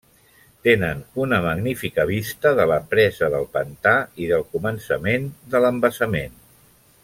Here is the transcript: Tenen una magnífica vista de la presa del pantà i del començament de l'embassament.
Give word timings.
Tenen 0.67 1.03
una 1.25 1.39
magnífica 1.43 2.05
vista 2.11 2.55
de 2.61 2.65
la 2.71 2.79
presa 2.95 3.29
del 3.35 3.45
pantà 3.59 3.95
i 4.25 4.31
del 4.33 4.47
començament 4.57 5.29
de 5.55 5.63
l'embassament. 5.67 6.45